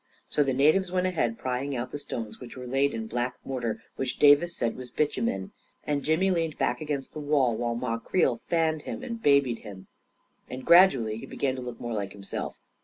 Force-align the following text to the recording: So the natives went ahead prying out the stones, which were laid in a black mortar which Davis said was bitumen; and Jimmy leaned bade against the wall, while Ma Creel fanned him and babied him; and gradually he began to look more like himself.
So 0.27 0.41
the 0.41 0.51
natives 0.51 0.91
went 0.91 1.05
ahead 1.05 1.37
prying 1.37 1.75
out 1.75 1.91
the 1.91 1.99
stones, 1.99 2.39
which 2.39 2.57
were 2.57 2.65
laid 2.65 2.95
in 2.95 3.03
a 3.03 3.07
black 3.07 3.35
mortar 3.45 3.83
which 3.97 4.17
Davis 4.17 4.55
said 4.57 4.75
was 4.75 4.89
bitumen; 4.89 5.51
and 5.83 6.01
Jimmy 6.03 6.31
leaned 6.31 6.57
bade 6.57 6.77
against 6.81 7.13
the 7.13 7.19
wall, 7.19 7.55
while 7.55 7.75
Ma 7.75 7.99
Creel 7.99 8.41
fanned 8.47 8.81
him 8.81 9.03
and 9.03 9.21
babied 9.21 9.59
him; 9.59 9.85
and 10.49 10.65
gradually 10.65 11.17
he 11.17 11.27
began 11.27 11.55
to 11.55 11.61
look 11.61 11.79
more 11.79 11.93
like 11.93 12.13
himself. 12.13 12.55